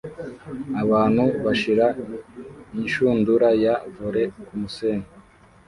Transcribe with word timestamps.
Abantu 0.83 1.23
bashira 1.45 1.87
inshundura 2.79 3.47
ya 3.63 3.73
volley 3.95 4.29
kumusenyi 4.47 5.07